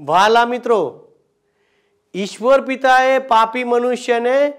[0.00, 1.08] વાલા મિત્રો,
[2.14, 4.52] ઈશ્વર પિતાએ પાપી મનુષ્યને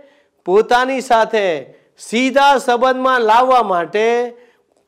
[0.45, 4.35] પોતાની સાથે સીધા સંબંધમાં લાવવા માટે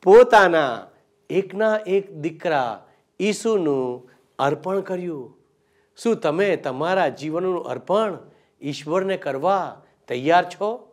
[0.02, 0.86] પોતાના
[1.30, 2.86] એકના એક દીકરા
[3.20, 5.36] ઈસુનું અર્પણ કર્યું.
[5.96, 8.18] શું તમે તમારા જીવનનું અર્પણ
[8.62, 10.92] ઈશ્વરને કરવા તૈયાર છો?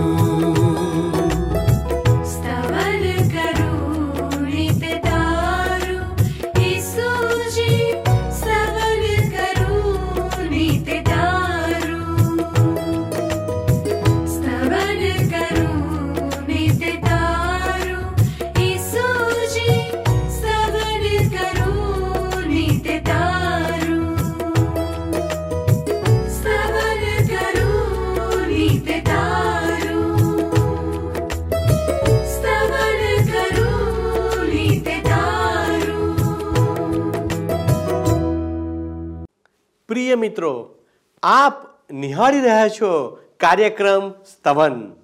[40.11, 40.75] પ્રિય મિત્રો,
[41.23, 41.55] આપ
[41.91, 44.95] નિહાળી રહ્યા છો કાર્યક્રમ સ્તવન.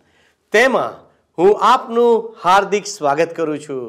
[0.51, 0.97] તેમાં
[1.37, 3.83] હું આપનું હાર્દિક સ્વાગત કરું છું.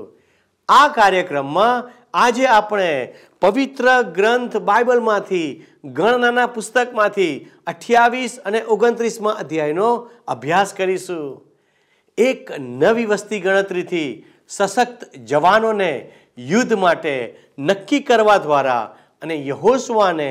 [0.69, 9.91] આ કાર્યક્રમમાં આજે આપણે પવિત્ર ગ્રંથ બાઇબલમાંથી, ગણનાના પુસ્તકમાંથી અઠ્યાવીસ અને ઓગણત્રીસમાં અધ્યાયનો
[10.29, 11.43] અભ્યાસ કરીશું.
[12.19, 15.93] એક નવી વસ્તી ગણતરીથી સશક્ત જવાનોને
[16.39, 17.15] યુદ્ધ માટે
[17.59, 20.31] નક્કી કરવા દ્વારા અને યહોશવાને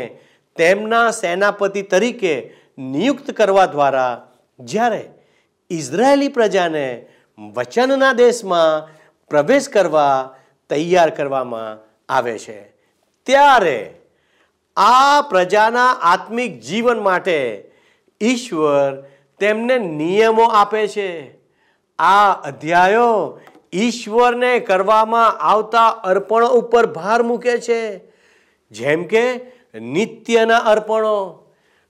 [0.58, 2.36] તેમના સેનાપતિ તરીકે
[2.78, 4.14] નિયુક્ત કરવા દ્વારા
[4.60, 5.04] જ્યારે
[5.70, 6.88] ઇઝરાયેલી પ્રજાને
[7.56, 8.88] વચનના દેશમાં
[9.32, 10.16] પ્રવેશ કરવા
[10.70, 11.80] તૈયાર કરવામાં
[12.10, 12.60] આવે છે,
[13.28, 13.80] ત્યારે
[14.78, 17.40] આ પ્રજાના આત્મિક જીવન માટે
[18.22, 18.92] ઈશ્વર
[19.40, 21.10] તેમને નિયમો આપે છે.
[22.00, 23.40] આ અધ્યાયો
[23.74, 27.82] ઈશ્વરને કરવામાં આવતા અર્પણો ઉપર ભાર મૂકે છે.
[28.72, 29.26] જેમ કે
[29.74, 31.44] નિત્યના અર્પણો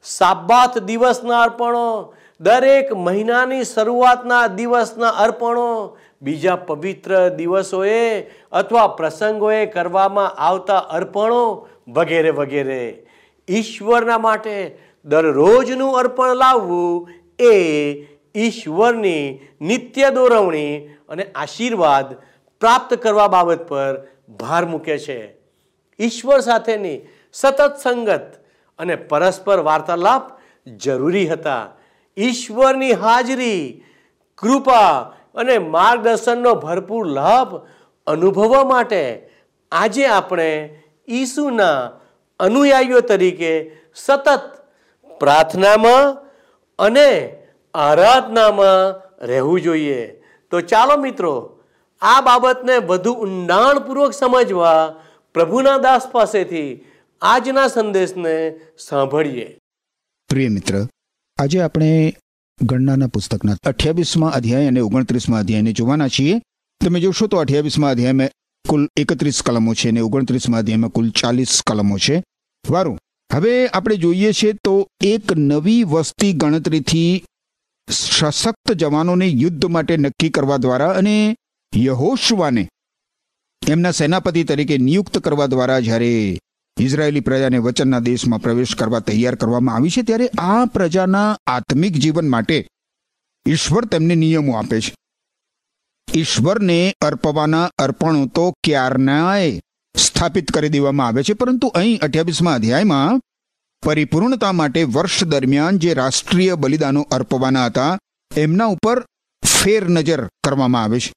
[0.03, 10.77] સાબાત દિવસના અર્પણો, દરેક મહિનાની શરૂઆતના દિવસના અર્પણો, બીજા પવિત્ર દિવસોએ અથવા પ્રસંગોએ કરવામાં આવતા
[10.77, 13.03] અર્પણો વગેરે વગેરે.
[13.47, 17.53] ઈશ્વરના માટે દરરોજનું અર્પણ લાવવું એ
[18.35, 22.15] ઈશ્વરની નિત્ય દોરવણી અને આશીર્વાદ
[22.61, 25.35] પ્રાપ્ત કરવા બાબત પર ભાર મૂકે છે.
[25.99, 27.01] ઈશ્વર સાથેની
[27.33, 28.33] સતત સંગત
[28.79, 30.31] અને પરસ્પર વાર્તાલાપ
[30.67, 31.67] જરૂરી હતા.
[32.17, 33.83] ઈશ્વરની હાજરી,
[34.37, 34.99] કૃપા
[35.35, 37.55] અને માર્ગદર્શનનો ભરપૂર લાભ
[38.07, 39.29] અનુભવવા માટે
[39.71, 41.91] આજે આપણે ઈસુના
[42.39, 44.39] અનુયાયીઓ તરીકે સતત
[45.19, 46.17] પ્રાર્થનામાં
[46.79, 47.35] અને
[47.73, 50.23] આરાધનામાં રહેવું જોઈએ.
[50.51, 51.59] તો ચાલો મિત્રો,
[52.01, 54.93] આ બાબતને વધુ ઊંડાણપૂર્વક સમજવા
[55.33, 56.86] પ્રભુના દાસ પાસેથી
[57.21, 59.57] આજના સંદેશને સાંભળીએ.
[60.29, 60.87] પ્રિય મિત્ર,
[61.37, 62.13] આજે આપણે
[62.61, 66.41] ગણનાના પુસ્તકના અઠ્યાવીસમાં અધ્યાય અને ઓગણત્રીસમાં અધ્યાયને જોવાના છીએ.
[66.85, 68.29] તમે જોશો તો અઠ્યાવીસમાં અધ્યાયમાં
[68.69, 72.23] કુલ એકત્રીસ કલમો છે અને ઓગણત્રીસમાં અધ્યાયમાં કુલ ચાલીસ કલમો છે.
[72.69, 72.97] વારું,
[73.33, 77.25] હવે આપણે જોઈએ છીએ તો એક નવી વસ્તી ગણતરીથી
[77.89, 81.35] સશક્ત જવાનોને યુદ્ધ માટે નક્કી કરવા દ્વારા અને
[81.77, 82.69] યહોશવાને
[83.67, 86.37] એમના સેનાપતિ તરીકે નિયુક્ત કરવા દ્વારા જ્યારે
[86.79, 92.29] ઇઝરાયેલી પ્રજાને વચનના દેશમાં પ્રવેશ કરવા તૈયાર કરવામાં આવી છે ત્યારે આ પ્રજાના આત્મિક જીવન
[92.29, 92.67] માટે
[93.45, 94.95] ઈશ્વર તેમને નિયમો આપે છે.
[96.13, 99.59] ઈશ્વરને અર્પવાના અર્પણો તો ક્યારનાય
[99.95, 103.21] સ્થાપિત કરી દેવામાં આવે છે, પરંતુ અહીં અઠ્યાવીસમાં અધ્યાયમાં
[103.83, 107.97] પરિપૂર્ણતા માટે વર્ષ દરમિયાન જે રાષ્ટ્રીય બલિદાનો અર્પવાના હતા,
[108.31, 109.05] એમના ઉપર
[109.43, 111.16] ફેર નજર કરવામાં આવે છે.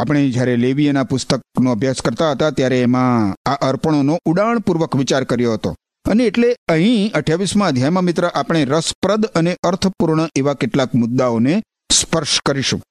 [0.00, 5.76] આપણે જ્યારે લેવીયના પુસ્તકનો અભ્યાસ કરતા હતા ત્યારે એમાં આ અર્પણોનો ઉડાણપૂર્વક વિચાર કર્યો હતો.
[6.08, 11.62] અને એટલે અહીં અઠ્યાવીસમાં અધ્યાયમાં મિત્ર આપણે રસપ્રદ અને અર્થપૂર્ણ એવા કેટલાક મુદ્દાઓને
[11.92, 12.82] સ્પર્શ કરીશું.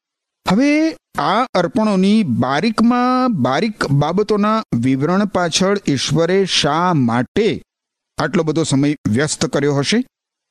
[0.50, 7.62] હવે આ અર્પણોની બારીકમાં બારીક બાબતોના વિવરણ પાછળ ઈશ્વરે શા માટે
[8.18, 10.06] આટલો બધો સમય વ્યસ્ત કર્યો હશે?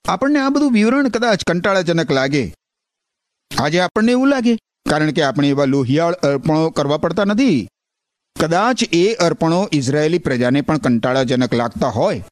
[0.08, 2.54] આપણને આ બધું વિવરણ કદાચ કંટાળાજનક લાગે.
[3.58, 4.58] આજે આપણને એવું લાગે
[4.90, 7.68] કારણ કે આપણે એવા લોહિયાળ અર્પણો કરવા પડતા નથી.
[8.40, 12.24] કદાચ એ અર્પણો ઇઝરાયેલી પ્રજાને પણ કંટાળાજનક લાગતા હોય.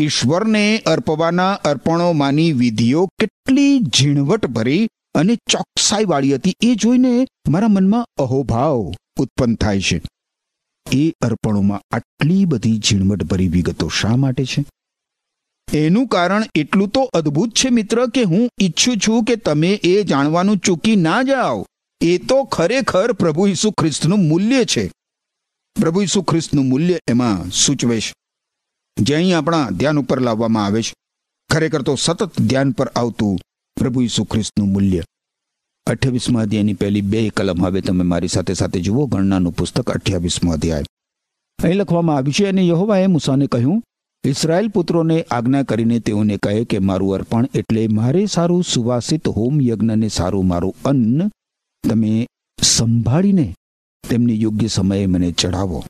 [0.00, 9.54] ઈશ્વરને અર્પવાના અર્પણોમાંની વિધિઓ કેટલી ઝીણવટભરી અને ચોકસાઈવાળી હતી એ જોઈને મારા મનમાં અહોભાવ ઉત્પન્ન
[9.54, 10.02] થાય છે.
[10.92, 14.64] એ અર્પણોમાં આટલી બધી ઝીણવટભરી વિગતો શા માટે છે?
[15.72, 20.58] એનું કારણ એટલું તો અદ્ભુત છે મિત્ર કે હું ઈચ્છું છું કે તમે એ જાણવાનું
[20.58, 21.66] ચૂકી ના જાઓ.
[22.00, 24.92] એ તો ખરેખર પ્રભુ ઈસુ ખ્રિસ્તનું મૂલ્ય છે.
[25.80, 28.14] પ્રભુ ઈસુ ખ્રિસ્તનું મૂલ્ય એમાં સૂચવે છે.
[29.00, 30.94] જે અહીં આપણા ધ્યાન ઉપર લાવવામાં આવે છે.
[31.50, 33.38] ખરેખર તો સતત ધ્યાન પર આવતું
[33.80, 35.02] પ્રભુ ઈસુ ખ્રિસ્તનું મૂલ્ય.
[35.86, 39.06] અઠ્યાવીસમાં અધ્યાયની પહેલી બે કલમ હવે તમે મારી સાથે સાથે જુઓ.
[39.06, 40.84] ગણનાનું પુસ્તક અઠ્યાવીસમાં અધ્યાય.
[41.62, 43.82] અહીં લખવામાં આવ્યું છે અને યહોવાએ મૂસાને કહ્યું
[44.28, 50.08] ઇસરાયેલ પુત્રોને આજ્ઞા કરીને તેઓને કહે કે, મારું અર્પણ એટલે મારે સારું સુવાસિત હોમ યજ્ઞને
[50.08, 51.30] સારું મારું અન્ન
[51.84, 52.26] તમે
[52.62, 53.46] સંભાળીને
[54.08, 55.84] તેમને યોગ્ય સમયે મને ચઢાવો.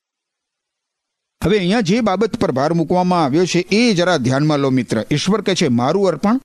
[1.45, 5.05] હવે અહીંયા જે બાબત પર ભાર મૂકવામાં આવ્યો છે, એ જરા ધ્યાનમાં લો મિત્ર.
[5.11, 6.41] ઈશ્વર કહે છે, મારું અર્પણ,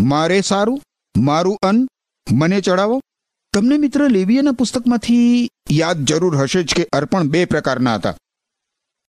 [0.00, 0.80] મારે સારું,
[1.18, 1.86] મારું અન્ન
[2.32, 3.00] મને ચડાવો
[3.54, 8.16] તમને મિત્ર લેવીયના પુસ્તકમાંથી યાદ જરૂર હશે જ કે અર્પણ બે પ્રકારના હતા.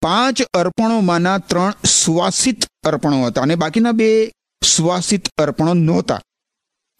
[0.01, 4.31] પાંચ અર્પણોમાંના ત્રણ સુવાસિત અર્પણો હતા અને બાકીના બે
[4.63, 6.21] સુવાસિત અર્પણો નહોતા.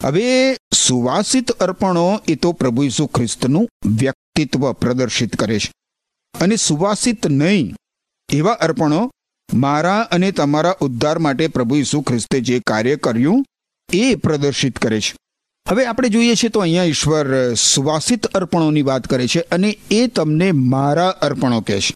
[0.04, 5.72] હવે સુવાસિત અર્પણો એ તો પ્રભુ ઈસુ ખ્રિસ્તનું વ્યક્તિત્વ પ્રદર્શિત કરે છે.
[6.42, 7.76] અને સુવાસિત નહીં,
[8.30, 9.12] એવા અર્પણો
[9.54, 13.46] મારા અને તમારા ઉદ્ધાર માટે પ્રભુ ઈસુ ખ્રિસ્તે જે કાર્ય કર્યું
[13.94, 15.16] એ પ્રદર્શિત કરે છે.
[15.70, 20.52] હવે આપણે જોઈએ છીએ તો અહીંયા ઈશ્વર સુવાસિત અર્પણોની વાત કરે છે અને એ તમને
[20.52, 21.94] મારા અર્પણો કહે છે.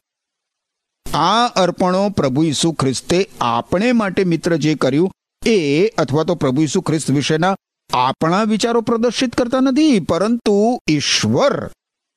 [1.14, 5.12] આ અર્પણો પ્રભુ ઈસુ ખ્રિસ્તે આપણે માટે મિત્ર જે કર્યું,
[5.46, 7.56] એ અથવા તો પ્રભુ ઈસુ ખ્રિસ્ત વિશેના
[7.94, 11.72] આપણા વિચારો પ્રદર્શિત કરતા નથી, પરંતુ ઈશ્વર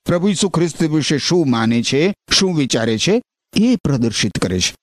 [0.06, 3.22] પ્રભુ ઈસુ ખ્રિસ્ત વિશે શું માને છે, શું વિચારે છે,
[3.56, 4.74] એ પ્રદર્શિત કરે છે.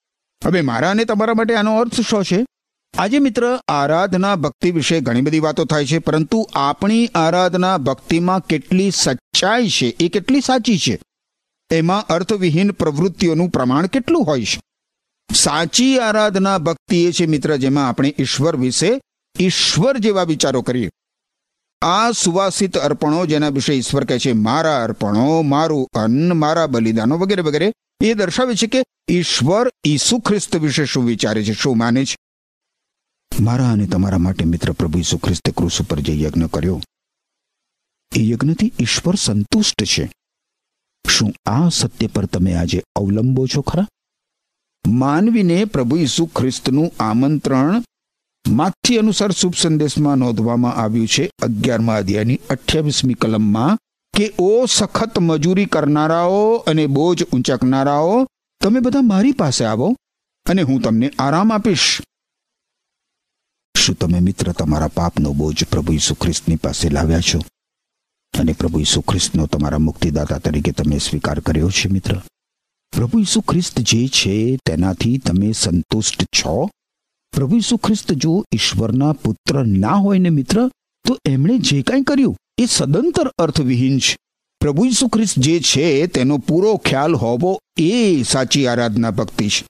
[0.45, 2.45] હવે મારા અને તમારા માટે આનો અર્થ શું છે?
[2.97, 8.91] આજે મિત્ર, આરાધના ભક્તિ વિશે ઘણી બધી વાતો થાય છે, પરંતુ આપણી આરાધના ભક્તિમાં કેટલી
[8.91, 11.01] સચ્ચાઈ છે, એ કેટલી સાચી છે?
[11.71, 14.61] એમાં અર્થવિહીન પ્રવૃત્તિઓનું પ્રમાણ કેટલું હોય છે?
[15.33, 19.01] સાચી આરાધના ભક્તિ એ છે મિત્ર, જેમાં આપણે ઈશ્વર વિશે
[19.39, 20.89] ઈશ્વર જેવા વિચારો કરીએ.
[21.81, 27.41] આ સુવાસિત અર્પણો જેના વિશે ઈશ્વર કહે છે, મારા અર્પણો, મારું અન્ન, મારા બલિદાનો, વગેરે
[27.41, 27.73] વગેરે,
[28.03, 32.15] એ દર્શાવે છે કે ઈશ્વર ઈસુ ખ્રિસ્ત વિશે શું વિચારે છે, શું માને છે.
[33.39, 36.81] મારા અને તમારા માટે, મિત્ર, પ્રભુ ઈસુ ખ્રિસ્તે ક્રુસ ઉપર જે યજ્ઞ કર્યો,
[38.15, 40.11] એ યજ્ઞથી ઈશ્વર સંતુષ્ટ છે.
[41.09, 43.87] શું આ સત્ય પર તમે આજે અવલંબો છો ખરા?
[44.87, 47.83] માનવીને પ્રભુ ઈસુ ખ્રિસ્તનું આમંત્રણ
[48.47, 53.77] માથી અનુસાર શુભ સંદેશમાં નોંધવામાં આવ્યું છે અગિયારમા અધ્યાયની અઠ્યાવીસમી કલમમાં
[54.13, 58.27] કે, ઓ સખત મજૂરી કરનારાઓ અને બોજ ઊંચકનારાઓ,
[58.61, 59.95] તમે બધા મારી પાસે આવો
[60.45, 62.01] અને હું તમને આરામ આપીશ.
[63.77, 67.41] શું તમે મિત્ર તમારા પાપનો બોજ પ્રભુ ઈસુ ખ્રિસ્તની પાસે લાવ્યા છો?
[68.39, 72.17] અને પ્રભુ ઈસુ ખ્રિસ્તનો તમારા મુક્તિદાતા તરીકે તમે સ્વીકાર કર્યો છે, મિત્ર.
[72.91, 76.69] પ્રભુ ઈસુ ખ્રિસ્ત જે છે, તેનાથી તમે સંતુષ્ટ છો?
[77.31, 80.67] પ્રભુ ઈસુ ખ્રિસ્ત જો ઈશ્વરના પુત્ર ના હોય ને, મિત્ર,
[81.07, 84.17] તો એમણે જે કાંઈ કર્યું એ સદંતર અર્થવિહીન છે.
[84.59, 89.67] પ્રભુ ઈસુ ખ્રિસ્ત જે છે, તેનો પૂરો ખ્યાલ હોવો એ સાચી આરાધના ભક્તિ છે.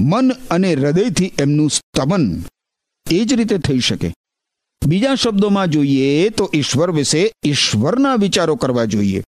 [0.00, 2.42] મન અને હૃદયથી એમનું સ્તમન
[3.10, 4.14] એ જ રીતે થઈ શકે.
[4.82, 9.22] બીજા શબ્દોમાં જોઈએ તો ઈશ્વર વિશે ઈશ્વરના વિચારો કરવા જોઈએ.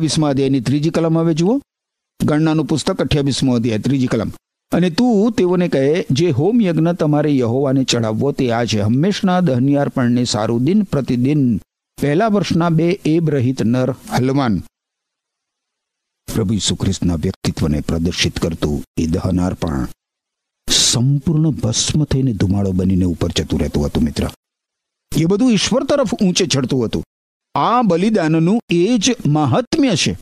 [0.00, 1.60] અઠ્યાવીસમાં અધ્યાયની ત્રીજી કલમ હવે જુઓ.
[2.24, 4.32] ગણનાનું પુસ્તક અઠ્યાવીસમો અધ્યાય, ત્રીજી કલમ.
[4.72, 8.80] અને તું તેઓને કહે, જે હોમ યજ્ઞ તમારે યહોવાને ચડાવવો તે આ છે.
[8.80, 11.56] હંમેશના દહનિયાર્પણને સારું દિન પ્રતિદિન.
[12.00, 14.58] પહેલા વર્ષના બે એબ રહિત નર હલવાન.
[16.34, 16.78] પ્રભુ ઈસુ
[17.22, 19.88] વ્યક્તિત્વને પ્રદર્શિત કરતું એ દહનાર્પણ
[20.68, 24.30] સંપૂર્ણ ભસ્મ થઈને ધુમાડો બનીને ઉપર જતું રહેતું હતું મિત્ર.
[25.16, 27.04] એ બધું ઈશ્વર તરફ ઊંચે ચડતું હતું.
[27.54, 30.18] આ બલિદાનનું એ જ મહાત્મ્ય છે.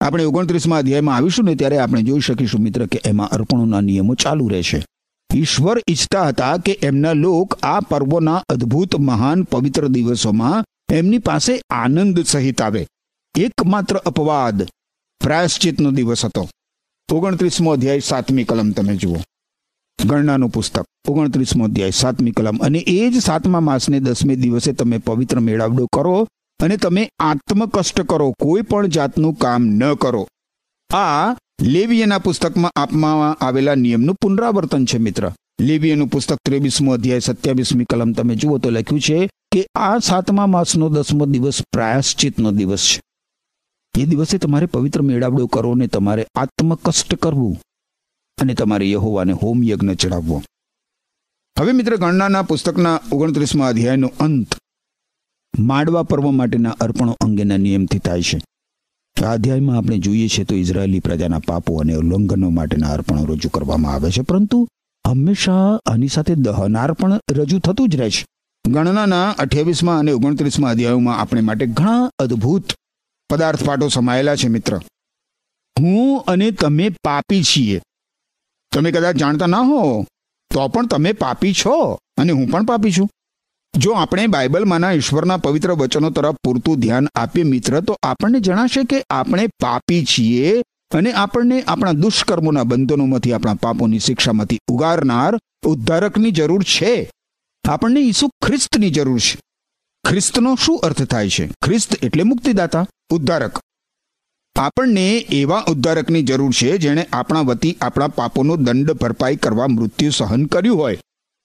[0.00, 4.48] આપણે ઓગણત્રીસમાં અધ્યાયમાં આવીશું ને ત્યારે આપણે જોઈ શકીશું મિત્ર કે એમાં અર્પણોના નિયમો ચાલુ
[4.48, 4.86] રહેશે
[5.34, 12.22] ઈશ્વર ઈચ્છતા હતા કે એમના લોક આ પર્વોના અદ્ભુત, મહાન, પવિત્ર દિવસોમાં એમની પાસે આનંદ
[12.22, 12.86] સહિત આવે.
[13.38, 14.62] એકમાત્ર અપવાદ
[15.20, 16.48] પ્રાયશ્ચિતનો દિવસ હતો.
[17.12, 19.16] ઓગણત્રીસમો અધ્યાય સાતમી કલમ તમે જુઓ.
[20.04, 20.84] ગણનાનું પુસ્તક.
[21.08, 22.58] ઓગણત્રીસમો અધ્યાય સાતમી કલમ.
[22.58, 26.28] અને એ જ સાતમા માસને દસમે દિવસે તમે પવિત્ર મેળાવડો કરો
[26.64, 30.28] અને તમે આત્મકષ્ટ કરો, કોઈ પણ જાતનું કામ ન કરો.
[30.90, 35.32] આ લેવીયના પુસ્તકમાં આપવામાં આવેલા નિયમનું પુનરાવર્તન છે, મિત્ર.
[35.60, 40.88] લેવીયનું પુસ્તક ત્રેવીસમો અધ્યાય, સત્યાવીસમી કલમ તમે જુઓ તો લખ્યું છે કે આ સાતમા માસનો
[40.88, 43.00] દસમો દિવસ પ્રાયશ્ચિતનો દિવસ છે.
[44.02, 47.60] એ દિવસે તમારે પવિત્ર મેળાવડો કરો ને તમારે આત્મકષ્ટ કરવું
[48.40, 50.42] અને તમારે યહોવાને હોમ યજ્ઞ ચડાવવો
[51.58, 54.54] હવે મિત્ર, ગણનાના પુસ્તકના ઓગણત્રીસમાં અધ્યાયનો અંત.
[55.58, 58.42] માડવા પર્વ માટેના અર્પણો અંગેના નિયમથી થાય છે.
[59.22, 63.94] આ અધ્યાયમાં આપણે જોઈએ છીએ તો ઇઝરાયેલી પ્રજાના પાપો અને ઉલ્લંઘનો માટેના અર્પણો રજૂ કરવામાં
[63.94, 64.68] આવે છે, પરંતુ
[65.08, 68.26] હંમેશા આની સાથે દહનાર્પણ રજૂ થતું જ રહે છે.
[68.68, 72.72] ગણનાના અઠ્યાવીસમાં અને ઓગણત્રીસમાં અધ્યાયોમાં આપણે માટે ઘણા અદ્ભુત
[73.30, 74.80] પદાર્થ પાઠો સમાયેલા છે, મિત્ર.
[75.80, 77.82] હું અને તમે પાપી છીએ.
[78.72, 80.04] તમે કદાચ જાણતા ના હો
[80.54, 83.08] તો પણ તમે પાપી છો અને હું પણ પાપી છું.
[83.76, 89.04] જો આપણે બાઇબલમાંના ઈશ્વરના પવિત્ર વચનો તરફ પૂરતું ધ્યાન આપીએ મિત્ર, તો આપણને જણાશે કે
[89.10, 90.62] આપણે પાપી છીએ
[90.94, 97.10] અને આપણને આપણા દુષ્કર્મોના બંધનોમાંથી, આપણા પાપોની શિક્ષામાંથી ઉગારનાર ઉદ્ધારકની જરૂર છે.
[97.68, 99.40] આપણને ઈસુ ખ્રિસ્તની જરૂર છે.
[100.08, 101.48] ખ્રિસ્તનો શું અર્થ થાય છે?
[101.64, 103.58] ખ્રિસ્ત એટલે મુક્તિદાતા, ઉદ્ધારક.
[104.56, 110.46] આપણને એવા ઉદ્ધારકની જરૂર છે જેણે આપણા વતી આપણા પાપોનો દંડ ભરપાઈ કરવા મૃત્યુ સહન
[110.46, 110.98] કર્યું હોય.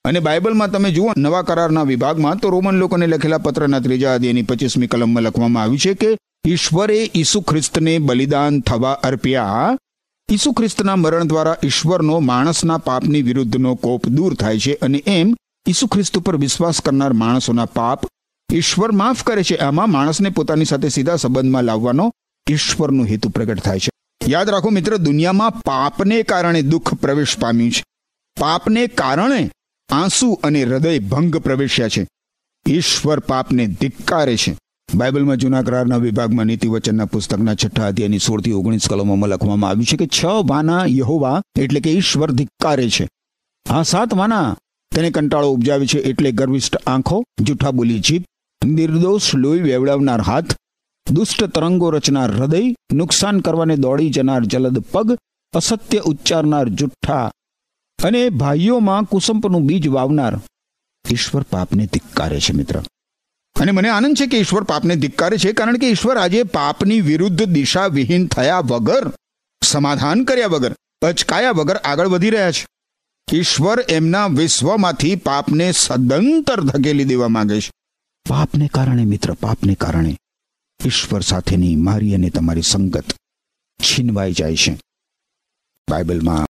[0.04, 4.86] અને બાઇબલમાં તમે જુઓ, નવા કરારના વિભાગમાં તો રોમન લોકોને લખેલા પત્રના ત્રીજા અધ્યાયની પચીસમી
[4.86, 9.76] કલમમાં લખવામાં આવ્યું છે કે, ઈશ્વરે ઈસુ ખ્રિસ્તને બલિદાન થવા અર્પ્યા.
[10.32, 15.36] ઈસુ ખ્રિસ્તના મરણ દ્વારા ઈશ્વરનો માણસના પાપની વિરુદ્ધનો કોપ દૂર થાય છે અને એમ
[15.68, 18.06] ઈસુ ખ્રિસ્ત ઉપર વિશ્વાસ કરનાર માણસોના પાપ
[18.52, 19.56] ઈશ્વર માફ કરે છે.
[19.56, 22.12] આમાં માણસને પોતાની સાથે સીધા સંબંધમાં લાવવાનો
[22.50, 23.90] ઈશ્વરનો હેતુ પ્રગટ થાય છે.
[24.28, 27.84] યાદ રાખો મિત્ર, દુનિયામાં પાપને કારણે દુઃખ પ્રવેશ પામ્યું છે.
[28.40, 29.50] પાપને કારણે
[29.92, 32.08] આંસુ અને હૃદય ભંગ પ્રવેશ્યા છે.
[32.68, 34.56] ઈશ્વર પાપને ધિક્કારે છે.
[34.94, 39.96] બાઇબલમાં જૂના કરારના વિભાગમાં નીતિ વચનના પુસ્તકના છઠ્ઠા અધ્યાયની સોળથી ઓગણીસ કલમોમાં લખવામાં આવ્યું છે
[39.96, 43.08] કે છ વાના યહોવા એટલે કે ઈશ્વર ધિક્કારે છે.
[43.70, 44.56] આ સાત વાના
[44.94, 48.24] તેને કંટાળો ઉપજાવે છે એટલે ગર્વિષ્ઠ આંખો, જૂઠા બોલી જીભ,
[48.64, 50.54] નિર્દોષ લોહી વેવડાવનાર હાથ,
[51.10, 55.18] દુષ્ટ તરંગો રચનાર હૃદય, નુકસાન કરવાને દોડી જનાર જલદ પગ,
[55.54, 57.30] અસત્ય ઉચ્ચારનાર જુઠ્ઠા
[58.04, 60.40] અને ભાઈઓમાં કુસંપનું બીજ વાવનાર.
[61.10, 62.82] ઈશ્વર પાપને ધિક્કારે છે, મિત્ર.
[63.60, 67.44] અને મને આનંદ છે કે ઈશ્વર પાપને ધિક્કારે છે, કારણ કે ઈશ્વર આજે પાપની વિરુદ્ધ
[67.44, 69.12] દિશા વિહીન થયા વગર,
[69.64, 72.66] સમાધાન કર્યા વગર, અચકાયા વગર આગળ વધી રહ્યા છે.
[73.32, 77.70] ઈશ્વર એમના વિશ્વમાંથી પાપને સદંતર ધકેલી દેવા માંગે છે.
[78.28, 80.16] પાપને કારણે, મિત્ર, પાપને કારણે.
[80.86, 83.04] ઈશ્વર સાથેની મારી અને તમારી સંગત
[83.82, 84.80] છીનવાઈ જાય છે.
[85.90, 86.46] બાઇબલમાં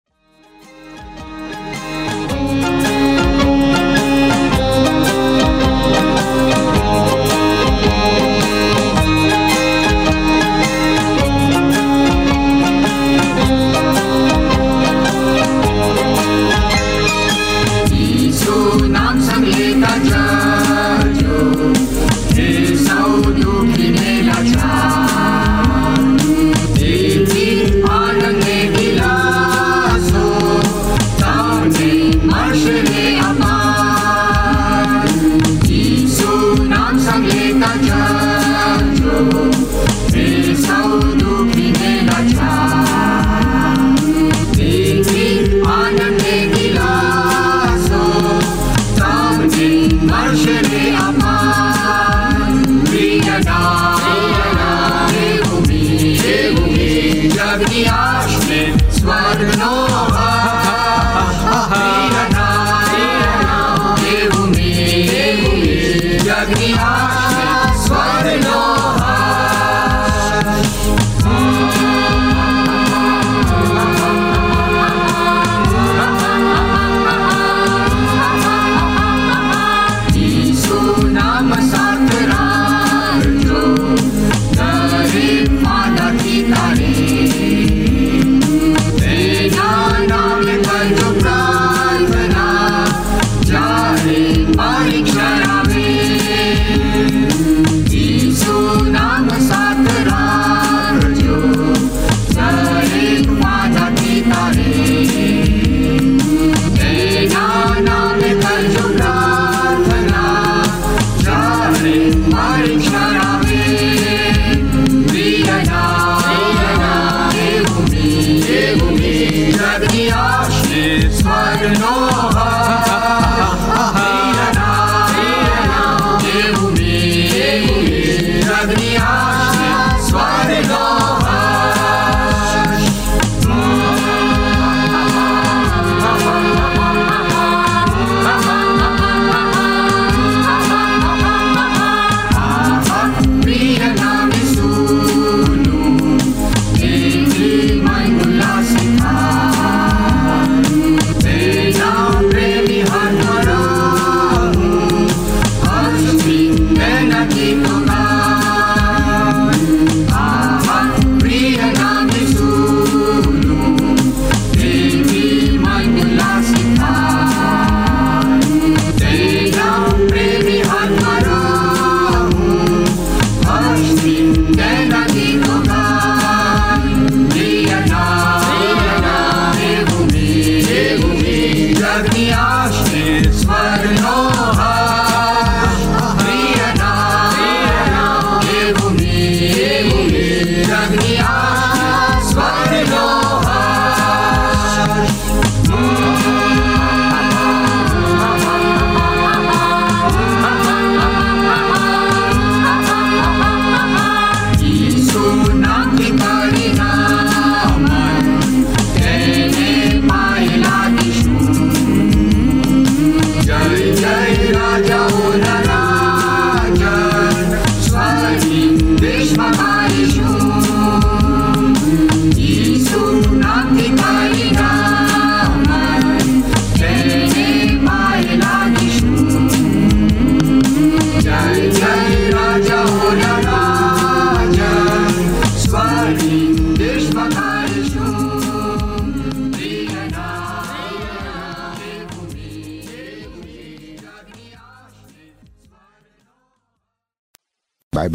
[119.84, 122.25] at the arches, smiling on.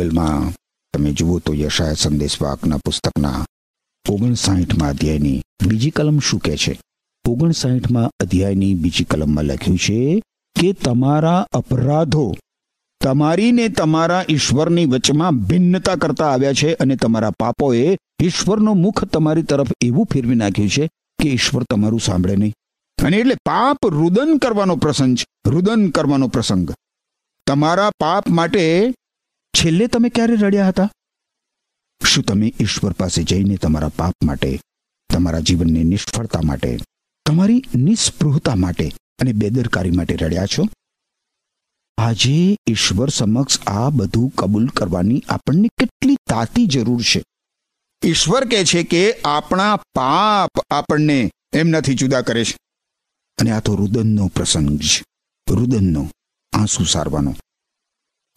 [0.00, 0.52] બાઇબલમાં
[0.94, 3.46] તમે જુઓ તો યશાય સંદેશવાકના પુસ્તકના
[4.08, 6.80] ઓગણસાઠમાં અધ્યાયની બીજી કલમ શું કહે છે?
[7.28, 10.22] ઓગણસાઠમાં અધ્યાયની બીજી કલમમાં લખ્યું છે
[10.60, 12.34] કે તમારા અપરાધો
[13.04, 19.68] તમારી તમારા ઈશ્વરની વચમાં ભિન્નતા કરતા આવ્યા છે અને તમારા પાપોએ ઈશ્વરનો મુખ તમારી તરફ
[19.80, 20.88] એવું ફેરવી નાખ્યું છે
[21.22, 22.52] કે ઈશ્વર તમારું સાંભળે નહીં.
[23.04, 26.70] અને એટલે પાપ રુદન કરવાનો પ્રસંગ રુદન કરવાનો પ્રસંગ.
[27.46, 28.94] તમારા પાપ માટે
[29.54, 30.90] છેલ્લે તમે ક્યારે રડ્યા હતા?
[32.06, 34.60] શું તમે ઈશ્વર પાસે જઈને તમારા પાપ માટે,
[35.12, 36.78] તમારા જીવનની નિષ્ફળતા માટે,
[37.26, 40.68] તમારી નિસ્પૃહતા માટે અને બેદરકારી માટે રડ્યા છો?
[41.98, 47.24] આજે ઈશ્વર સમક્ષ આ બધું કબૂલ કરવાની આપણને કેટલી તાતી જરૂર છે.
[48.04, 52.56] ઈશ્વર કહે છે કે આપણા પાપ આપણને એમનાથી જુદા કરે છે.
[53.38, 55.04] અને આ તો રુદનનો પ્રસંગ છે.
[55.50, 56.10] રુદનનો
[56.52, 57.36] આંસુ સારવાનો.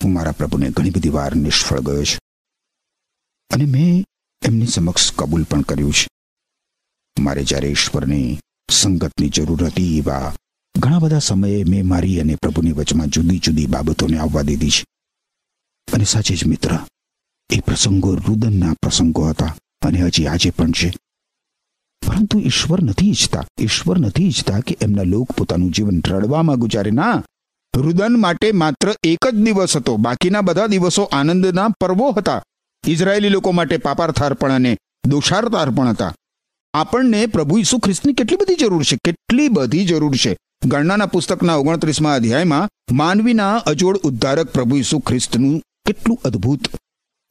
[0.03, 2.19] હું મારા પ્રભુને ઘણી બધી વાર નિષ્ફળ ગયો છે.
[3.49, 4.05] અને મેં
[4.45, 6.07] એમની સમક્ષ કબૂલ પણ કર્યું છે.
[7.19, 10.35] મારે જ્યારે ઈશ્વરની સંગતની જરૂર હતી એવા
[10.77, 14.85] ઘણા બધા સમયે મેં મારી અને પ્રભુની વચમાં જુદી જુદી બાબતોને આવવા દીધી છે.
[15.93, 16.79] અને સાચે જ મિત્ર,
[17.49, 20.93] એ પ્રસંગો રુદનના પ્રસંગો હતા અને હજી આજે પણ છે.
[22.07, 26.91] પરંતુ ઈશ્વર નથી ઈચ્છતા, ઈશ્વર નથી ઈચ્છતા કે એમના લોક પોતાનું જીવન રડવામાં ગુજારે.
[26.91, 27.23] ના
[27.77, 29.97] રુદન માટે માત્ર એક જ દિવસ હતો.
[29.97, 32.43] બાકીના બધા દિવસો આનંદના પર્વો હતા.
[32.87, 36.15] ઇઝરાયેલી લોકો માટે પાપાર્થાર્પણ અને દોષાર્થાર્પણ હતા.
[36.73, 38.97] આપણને પ્રભુ ઈસુ ખ્રિસ્તની કેટલી બધી જરૂર છે?
[39.03, 40.37] કેટલી બધી જરૂર છે?
[40.65, 46.67] ગણનાના પુસ્તકના ઓગણત્રીસમાં અધ્યાયમાં માનવીના અજોડ ઉદ્ધારક પ્રભુ ઈસુ ખ્રિસ્તનું કેટલું અદ્ભુત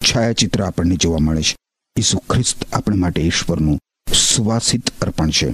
[0.05, 1.57] છાયાચિત્ર આપણને જોવા મળે છે.
[1.99, 3.81] ઈસુ ખ્રિસ્ત આપણે માટે ઈશ્વરનું
[4.15, 5.53] સુવાસિત અર્પણ છે.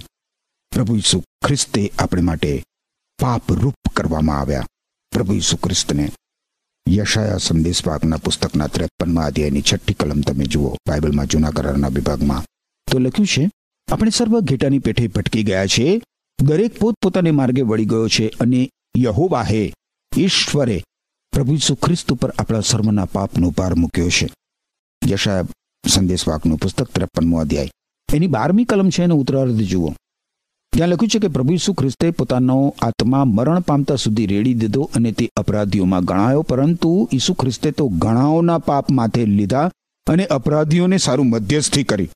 [0.75, 2.65] પ્રભુ ઈસુ ખ્રિસ્તે આપણે માટે
[3.23, 4.67] પાપરૂપ કરવામાં આવ્યા.
[5.13, 6.11] પ્રભુ ઈસુ ખ્રિસ્તને
[6.89, 10.77] યશાયા સંદેશવાકના પુસ્તકના ત્રેપનમાં અધ્યાયની છઠ્ઠી કલમ તમે જુઓ.
[10.89, 12.45] બાઇબલમાં જૂના કરારના વિભાગમાં
[12.89, 13.51] તો લખ્યું છે,
[13.93, 16.03] આપણે સર્વ ઘેટાની પેઠે ભટકી ગયા છે.
[16.43, 19.75] દરેક પોતપોતાને માર્ગે વળી ગયો છે અને યહોવાહે
[20.17, 20.83] ઈશ્વરે
[21.33, 24.29] પ્રભુ ઈસુ ખ્રિસ્ત ઉપર આપણા સર્વના પાપનો ભાર મૂક્યો છે.
[25.09, 25.47] યશાયા
[25.87, 27.71] સંદેશવાકનું પુસ્તક ત્રેપનમો અધ્યાય.
[28.15, 29.95] એની બારમી કલમ છે એનો ઉત્તરાર્ધ જુઓ.
[30.73, 35.11] ત્યાં લખ્યું છે કે પ્રભુ ઈસુ ખ્રિસ્તે પોતાનો આત્મા મરણ પામતા સુધી રેડી દીધો અને
[35.13, 39.71] તે અપરાધીઓમાં ગણાયો, પરંતુ ઈસુ ખ્રિસ્તે તો ગણાઓના પાપ માથે લીધા
[40.07, 42.09] અને અપરાધીઓને સારું મધ્યસ્થી કરી.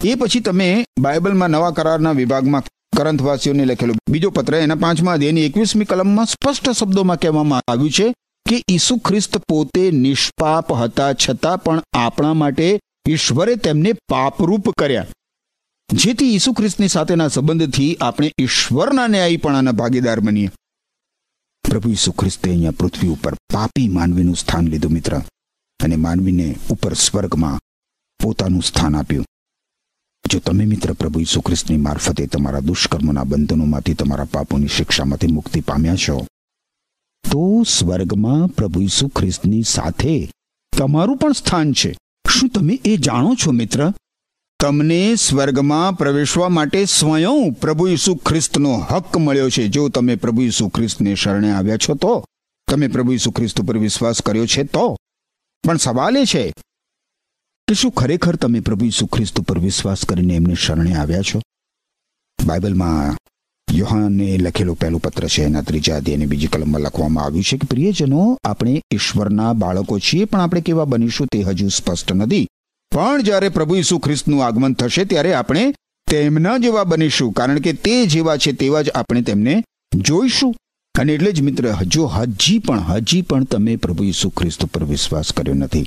[0.00, 0.68] એ પછી તમે
[1.00, 2.64] બાઇબલમાં નવા કરારના વિભાગમાં
[2.96, 3.94] કરંથવાસીઓને લખેલો.
[4.10, 8.06] બીજો પત્ર એના પાંચમા અધ્યાયની એકવીસમી કલમમાં સ્પષ્ટ શબ્દોમાં કહેવામાં આવ્યું છે
[8.46, 12.72] કે ઈસુ ખ્રિસ્ત પોતે નિષ્પાપ હતા છતાં પણ આપણા માટે
[13.08, 15.06] ઈશ્વરે તેમને પાપરૂપ કર્યા.
[15.92, 20.50] જેથી ઈસુ ખ્રિસ્તની સાથેના સંબંધથી આપણે ઈશ્વરના ન્યાયીપણાના ભાગીદાર બનીએ.
[21.70, 25.18] પ્રભુ ઈસુ ખ્રિસ્તે અહીંયા પૃથ્વી ઉપર પાપી માનવીનું સ્થાન લીધું, મિત્ર.
[25.84, 27.60] અને માનવીને ઉપર સ્વર્ગમાં
[28.22, 29.24] પોતાનું સ્થાન આપ્યું.
[30.28, 35.96] જો તમે, મિત્ર, પ્રભુ ઈસુ ખ્રિસ્તની મારફતે તમારા દુષ્કર્મોના બંધનોમાંથી તમારા પાપોની શિક્ષામાંથી મુક્તિ પામ્યા
[35.96, 36.26] છો,
[37.30, 40.30] તો સ્વર્ગમાં પ્રભુ ઈસુ ખ્રિસ્તની સાથે
[40.78, 41.96] તમારું પણ સ્થાન છે.
[42.38, 43.92] શું તમે એ જાણો છો, મિત્ર?
[44.60, 49.68] તમને સ્વર્ગમાં પ્રવેશવા માટે સ્વયં પ્રભુ ઈસુ ખ્રિસ્તનો હક મળ્યો છે.
[49.68, 52.24] જો તમે પ્રભુ ઈસુ ખ્રિસ્તને શરણે આવ્યા છો તો,
[52.70, 54.96] તમે પ્રભુ ઈસુ ખ્રિસ્ત ઉપર વિશ્વાસ કર્યો છે તો.
[55.64, 56.50] પણ સવાલ એ છે
[57.68, 61.42] કે શું ખરેખર તમે પ્રભુ ઈસુ ખ્રિસ્ત ઉપર વિશ્વાસ કરીને એમને શરણે આવ્યા છો?
[62.44, 63.16] બાઇબલમાં
[63.72, 68.38] યુહાને લખેલું પહેલું પત્ર છે, એના ત્રીજા અધ્યાયની બીજી કલમમાં લખવામાં આવ્યું છે કે, પ્રિયજનો,
[68.44, 72.48] આપણે ઈશ્વરના બાળકો છીએ, પણ આપણે કેવા બનીશું તે હજુ સ્પષ્ટ નથી.
[72.96, 75.74] પણ જ્યારે પ્રભુ ઈસુ ખ્રિસ્તનું આગમન થશે, ત્યારે આપણે
[76.10, 77.32] તેમના જેવા બનીશું.
[77.32, 80.54] કારણ કે તે જેવા છે તેવા જ આપણે તેમને જોઈશું.
[80.94, 85.32] અને એટલે જ મિત્ર, હજુ હજી પણ હજી પણ તમે પ્રભુ ઈસુ ખ્રિસ્ત પર વિશ્વાસ
[85.32, 85.84] કર્યો નથી.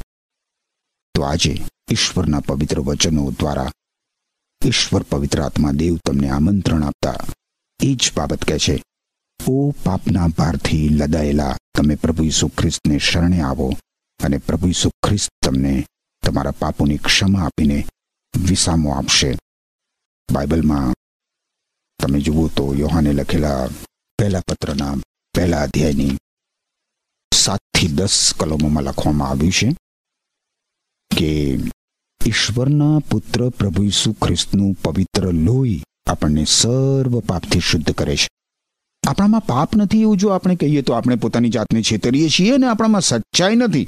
[1.15, 3.71] તો આજે ઈશ્વરના પવિત્ર વચનો દ્વારા
[4.65, 7.17] ઈશ્વર પવિત્ર આત્મા દેવ તમને આમંત્રણ આપતા
[7.83, 8.81] એ જ બાબત કહે છે,
[9.39, 13.73] ઓ પાપના ભારથી લદાયેલા, તમે પ્રભુ ઈસુ ખ્રિસ્તને શરણે આવો
[14.19, 15.85] અને પ્રભુ ઈસુ ખ્રિસ્ત તમને
[16.29, 17.87] તમારા પાપોની ક્ષમા આપીને
[18.45, 19.37] વિસામો આપશે.
[20.33, 20.93] બાઇબલમાં
[21.99, 23.67] તમે જુઓ તો યોહાને લખેલા
[24.17, 24.95] પહેલા પત્રના
[25.35, 26.17] પહેલા અધ્યાયની
[27.33, 29.75] સાતથી દસ કલમોમાં લખવામાં આવ્યું છે
[31.17, 31.59] કે
[32.25, 38.27] ઈશ્વરના પુત્ર પ્રભુ ઈસુ ખ્રિસ્તનું પવિત્ર લોહી આપણને સર્વ પાપથી શુદ્ધ કરે છે.
[39.07, 43.01] આપણામાં પાપ નથી એવું જો આપણે કહીએ તો આપણે પોતાની જાતને છેતરીએ છીએ અને આપણામાં
[43.01, 43.87] સચ્ચાઈ નથી.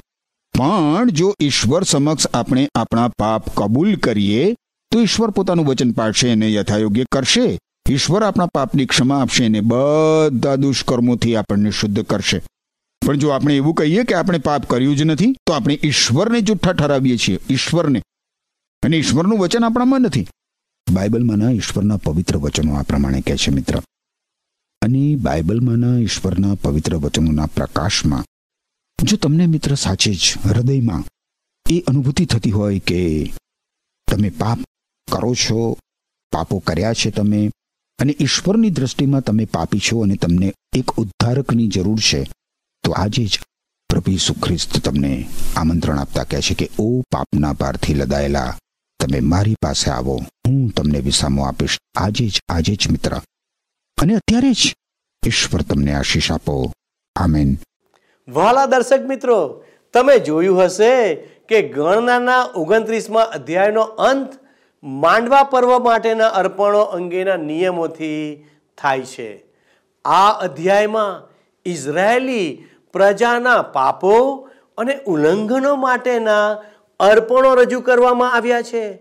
[0.62, 4.54] પણ જો ઈશ્વર સમક્ષ આપણે આપણા પાપ કબૂલ કરીએ,
[4.91, 7.60] તો ઈશ્વર પોતાનું વચન પાડશે અને યથાયોગ્ય કરશે.
[7.89, 12.41] ઈશ્વર આપણા પાપની ક્ષમા આપશે અને બધા દુષ્કર્મોથી આપણને શુદ્ધ કરશે.
[13.06, 16.74] પણ જો આપણે એવું કહીએ કે આપણે પાપ કર્યું જ નથી, તો આપણે ઈશ્વરને જુઠ્ઠા
[16.74, 17.39] ઠરાવીએ છીએ.
[17.50, 18.04] ઈશ્વરને.
[18.84, 20.28] અને ઈશ્વરનું વચન આપણામાં નથી.
[20.91, 23.82] બાઇબલમાંના ઈશ્વરના પવિત્ર વચનો આ પ્રમાણે કહે છે મિત્ર.
[24.82, 28.26] અને બાઇબલમાંના ઈશ્વરના પવિત્ર વચનોના પ્રકાશમાં
[29.12, 31.04] જો તમને મિત્ર સાચે જ હૃદયમાં
[31.69, 33.34] એ અનુભૂતિ થતી હોય કે
[34.12, 34.58] તમે પાપ
[35.12, 35.78] કરો છો,
[36.32, 37.52] પાપો કર્યા છે તમે,
[38.00, 42.32] અને ઈશ્વરની દ્રષ્ટિમાં તમે પાપી છો અને તમને એક ઉદ્ધારકની જરૂર છે,
[42.84, 43.39] તો આજે જ
[43.89, 48.58] પ્રભુ ઈસુ ખ્રિસ્ત તમને આમંત્રણ આપતા કહે છે કે, ઓ પાપના ભારથી લદાયેલા,
[49.00, 51.78] તમે મારી પાસે આવો, હું તમને વિસામો આપીશ.
[51.95, 53.21] આજે જ આજે જ મિત્ર.
[54.02, 54.76] અને અત્યારે જ
[55.28, 56.74] ઈશ્વર તમને આશીષ આપો.
[57.15, 57.58] આમેન.
[58.34, 59.63] વહાલા દર્શક મિત્રો,
[59.94, 64.34] તમે જોયું હશે કે ગણનાના ઓગણત્રીસમાં અધ્યાયનો અંત
[64.84, 69.46] માંડવા પર્વ માટેના અર્પણો અંગેના નિયમોથી થાય છે.
[70.06, 71.30] આ અધ્યાયમાં
[71.65, 76.58] ઇઝરાયેલી પ્રજાના પાપો અને ઉલ્લંઘનો માટેના
[77.00, 79.00] અર્પણો રજૂ કરવામાં આવ્યા છે.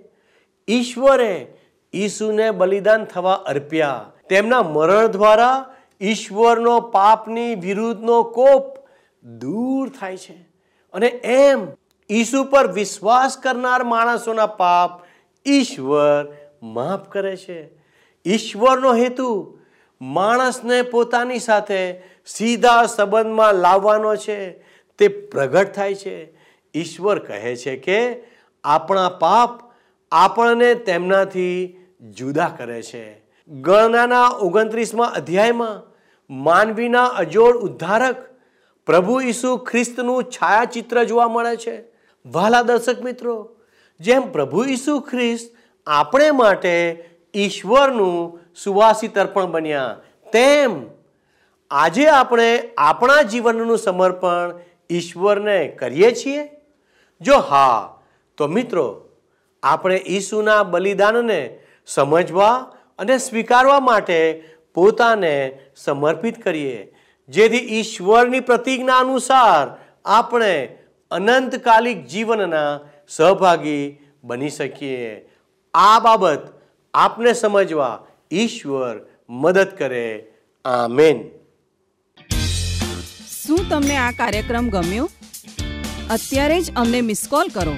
[0.69, 1.55] ઈશ્વરે
[1.95, 4.07] ઈસુને બલિદાન થવા અર્પ્યા.
[4.29, 5.67] તેમના મરણ દ્વારા
[6.01, 8.80] ઈશ્વરનો પાપની વિરુદ્ધનો કોપ
[9.23, 10.51] દૂર થાય છે.
[10.93, 11.67] અને એમ
[12.11, 15.01] ઈસુ પર વિશ્વાસ કરનાર માણસોના પાપ
[15.47, 16.27] ઈશ્વર
[16.63, 17.71] માફ કરે છે.
[18.27, 19.59] ઈશ્વરનો હેતુ
[20.01, 24.51] માણસને પોતાની સાથે સીધા સંબંધમાં લાવવાનો છે.
[24.99, 26.39] તે પ્રગટ થાય છે.
[26.75, 28.23] ઈશ્વર કહે છે કે
[28.65, 29.61] આપણા પાપ
[30.13, 33.21] આપણને તેમનાથી જુદા કરે છે.
[33.49, 35.91] ગણનાના ઓગણત્રીસમાં અધ્યાયમાં
[36.43, 38.30] માનવીના અજોડ ઉદ્ધારક
[38.87, 41.83] પ્રભુ ઈસુ ખ્રિસ્તનું છાયાચિત્ર જોવા મળે છે.
[42.27, 43.57] વહાલા દર્શક મિત્રો,
[44.01, 49.97] જેમ પ્રભુ ઈસુ ખ્રિસ્ત આપણે માટે ઈશ્વરનું સુવાસી તર્પણ બન્યા,
[50.33, 50.91] તેમ
[51.71, 54.59] આજે આપણે આપણા જીવનનું સમર્પણ
[54.91, 56.49] ઈશ્વરને કરીએ છીએ.
[57.21, 58.01] જો હા,
[58.37, 59.09] તો મિત્રો,
[59.63, 62.55] આપણે ઈસુના બલિદાનને સમજવા
[62.99, 66.95] અને સ્વીકારવા માટે પોતાને સમર્પિત કરીએ.
[67.31, 70.79] જેથી ઈશ્વરની પ્રતિજ્ઞા અનુસાર આપણે
[71.11, 75.31] અનંતકાલિક જીવનના સહભાગી બની શકીએ.
[75.75, 76.63] આ બાબત
[76.95, 78.97] આપને સમજવા ઈશ્વર
[79.29, 80.33] મદદ કરે.
[80.65, 81.29] આમેન.
[83.47, 85.11] શું તમને આ કાર્યક્રમ ગમ્યો?
[86.11, 87.73] અત્યારે જ અમને મિસ કોલ કરો.